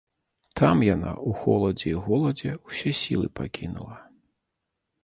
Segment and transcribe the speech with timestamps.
[0.61, 4.05] Там яна ў холадзе і голадзе ўсе сілы пакінула.